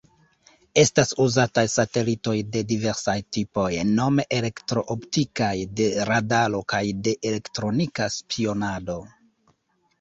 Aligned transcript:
Estas 0.83 1.11
uzataj 1.25 1.63
satelitoj 1.73 2.33
de 2.55 2.63
diversaj 2.71 3.15
tipoj, 3.37 3.67
nome 4.01 4.25
elektro-optikaj, 4.39 5.53
de 5.83 5.89
radaro 6.13 6.65
kaj 6.77 6.83
de 7.09 7.17
elektronika 7.33 8.13
spionado. 8.21 9.01